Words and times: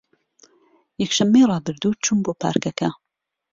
یەکشەممەی 1.01 1.47
ڕابردوو 1.51 1.99
چووم 2.03 2.19
بۆ 2.25 2.31
پارکەکە. 2.41 2.89